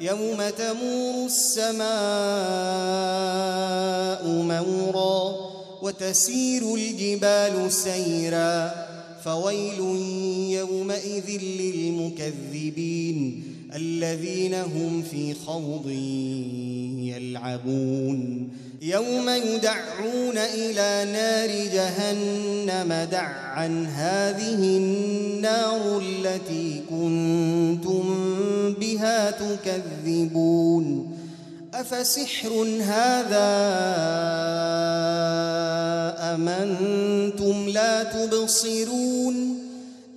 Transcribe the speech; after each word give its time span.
يوم 0.00 0.48
تمور 0.58 1.26
السماء 1.26 1.90
مورا 4.26 5.50
وتسير 5.82 6.74
الجبال 6.74 7.72
سيرا 7.72 8.86
فويل 9.24 9.80
يومئذ 10.50 11.30
للمكذبين 11.42 13.29
الذين 13.74 14.54
هم 14.54 15.02
في 15.10 15.34
خوض 15.34 15.90
يلعبون. 17.00 18.48
يوم 18.82 19.28
يدعون 19.28 20.38
إلى 20.38 21.12
نار 21.12 21.48
جهنم 21.74 23.08
دعا 23.10 23.86
هذه 23.94 24.76
النار 24.76 25.98
التي 25.98 26.82
كنتم 26.90 28.04
بها 28.80 29.30
تكذبون. 29.30 31.16
أفسحر 31.74 32.66
هذا 32.80 33.50
أمنتم 36.34 37.68
لا 37.68 38.02
تبصرون؟ 38.02 39.58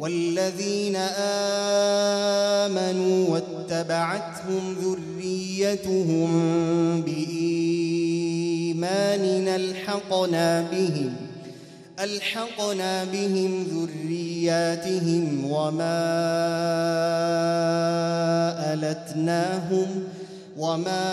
والذين 0.00 0.96
آمنوا 2.66 3.28
واتبعتهم 3.28 4.76
ذريتهم 4.82 6.30
بإيمان 7.02 8.68
ألحقنا 9.48 10.62
بهم 10.72 11.12
ألحقنا 12.00 13.04
بهم 13.04 13.66
ذرياتهم 13.72 15.44
وما 15.50 16.00
ألتناهم 18.72 20.04
وما 20.58 21.10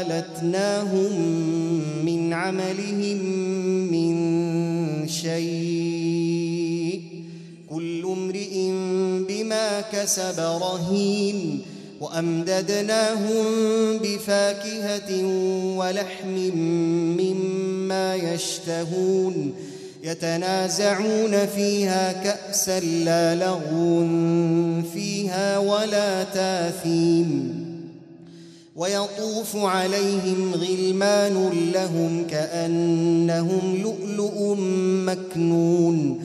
ألتناهم 0.00 1.12
من 2.04 2.32
عملهم 2.32 3.18
من 3.92 4.14
شيء. 5.08 5.83
بما 9.28 9.80
كسب 9.80 10.40
رهين 10.40 11.62
وأمددناهم 12.00 13.44
بفاكهة 14.02 15.24
ولحم 15.76 16.34
مما 17.18 18.14
يشتهون 18.14 19.54
يتنازعون 20.02 21.46
فيها 21.46 22.12
كأسا 22.12 22.80
لا 22.80 23.34
لغو 23.34 24.06
فيها 24.94 25.58
ولا 25.58 26.24
تاثيم 26.24 27.64
ويطوف 28.76 29.56
عليهم 29.56 30.54
غلمان 30.54 31.50
لهم 31.74 32.26
كأنهم 32.30 33.82
لؤلؤ 33.82 34.54
مكنون 35.06 36.24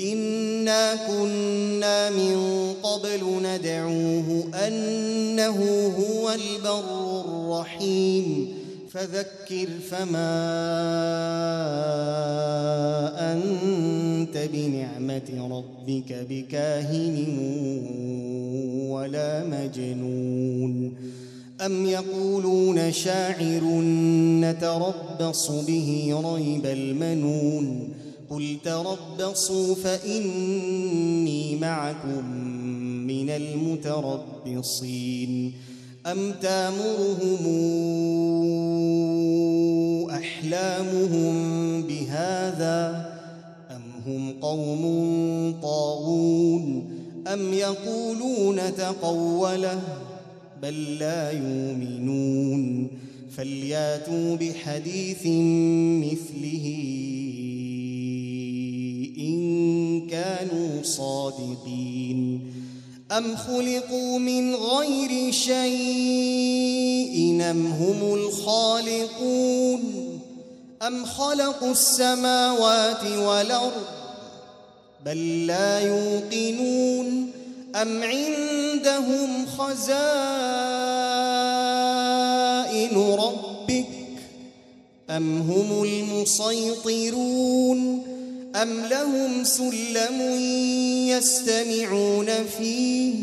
إنا 0.00 0.94
كنا 1.06 2.10
من 2.10 2.36
قبل 2.82 3.20
ندعوه 3.42 4.44
أنه 4.66 5.58
هو 5.98 6.30
البر 6.30 7.20
الرحيم 7.20 8.48
فذكر 8.90 9.68
فما 9.90 10.34
أنت 13.32 14.38
بنعمة 14.52 15.48
ربك 15.50 16.26
بكاهن 16.30 17.26
ولا 18.90 19.44
مجنون 19.44 20.94
أم 21.60 21.86
يقولون 21.86 22.92
شاعر 22.92 23.64
نتربص 24.40 25.50
به 25.50 26.20
ريب 26.24 26.66
المنون 26.66 27.88
قل 28.30 28.56
تربصوا 28.64 29.74
فإني 29.74 31.56
معكم 31.56 32.30
من 33.06 33.30
المتربصين. 33.30 34.92
أم 36.06 36.32
تامرهم 36.42 37.44
أحلامهم 40.10 41.34
بهذا؟ 41.82 43.10
أم 43.70 43.82
هم 44.06 44.32
قوم 44.40 44.82
طاغون؟ 45.62 46.90
أم 47.26 47.52
يقولون 47.52 48.74
تقوله 48.76 49.80
بل 50.62 50.98
لا 50.98 51.30
يؤمنون؟ 51.30 52.88
فلياتوا 53.36 54.36
بحديث 54.36 55.26
مثله. 56.06 57.23
صادقين. 60.84 62.52
أم 63.12 63.36
خلقوا 63.36 64.18
من 64.18 64.54
غير 64.54 65.32
شيء 65.32 67.14
أم 67.50 67.66
هم 67.66 68.14
الخالقون؟ 68.14 70.04
أم 70.82 71.04
خلقوا 71.04 71.70
السماوات 71.70 73.04
والأرض 73.04 73.84
بل 75.06 75.46
لا 75.46 75.80
يوقنون؟ 75.80 77.30
أم 77.74 78.02
عندهم 78.02 79.46
خزائن 79.46 80.04
ربك 82.96 83.86
أم 85.10 85.38
هم 85.38 85.82
المسيطرون؟ 85.82 87.34
أم 88.54 88.86
لهم 88.90 89.44
سلم 89.44 90.20
يستمعون 91.08 92.26
فيه 92.58 93.14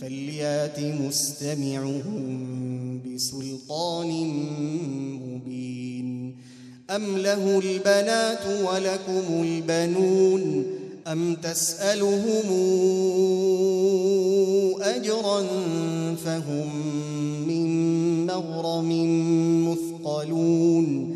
فليات 0.00 0.80
مستمعهم 0.80 2.36
بسلطان 3.06 4.10
مبين 5.22 6.36
أم 6.90 7.18
له 7.18 7.58
البنات 7.58 8.46
ولكم 8.64 9.42
البنون 9.42 10.64
أم 11.06 11.34
تسألهم 11.34 12.46
أجرا 14.80 15.46
فهم 16.24 16.68
من 17.48 17.66
مغرم 18.26 18.90
مثقلون 19.68 21.15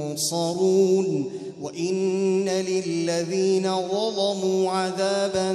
ينصرون 0.11 1.31
وإن 1.61 2.49
للذين 2.49 3.63
ظلموا 3.63 4.71
عذابا 4.71 5.51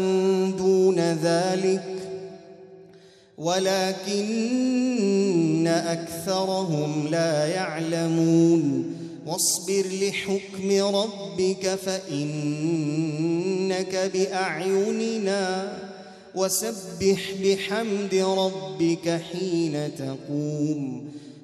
دون 0.59 1.01
ذلك 1.01 1.83
ولكن 3.39 4.47
أكثرهم 5.67 7.09
لا 7.11 7.47
يعلمون 7.47 8.93
واصبر 9.27 9.85
لحكم 10.03 10.71
ربك 10.97 11.75
فإنك 11.75 12.77
بأعيننا 14.15 15.73
وسبح 16.35 17.35
بحمد 17.43 18.15
ربك 18.15 19.21
حين 19.33 19.91
تقوم 19.99 21.17